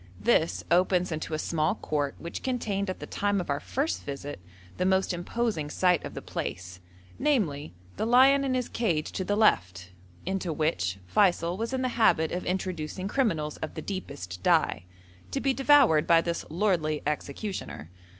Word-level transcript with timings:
This 0.19 0.63
opens 0.71 1.11
into 1.11 1.35
a 1.35 1.37
small 1.37 1.75
court 1.75 2.15
which 2.17 2.41
contained 2.41 2.89
at 2.89 2.99
the 2.99 3.05
time 3.05 3.39
of 3.39 3.51
our 3.51 3.59
first 3.59 4.01
visit 4.03 4.39
the 4.77 4.83
most 4.83 5.13
imposing 5.13 5.69
sight 5.69 6.03
of 6.03 6.15
the 6.15 6.23
place, 6.23 6.79
namely 7.19 7.75
the 7.97 8.07
lion 8.07 8.43
in 8.43 8.55
his 8.55 8.67
cage 8.67 9.11
to 9.11 9.23
the 9.23 9.35
left, 9.37 9.91
into 10.25 10.51
which 10.51 10.97
Feysul 11.05 11.55
was 11.55 11.71
in 11.71 11.83
the 11.83 11.89
habit 12.01 12.31
of 12.31 12.47
introducing 12.47 13.07
criminals 13.07 13.57
of 13.57 13.75
the 13.75 13.81
deepest 13.83 14.41
dye, 14.41 14.85
to 15.29 15.39
be 15.39 15.53
devoured 15.53 16.07
by 16.07 16.19
this 16.19 16.45
lordly 16.49 17.03
executioner. 17.05 17.91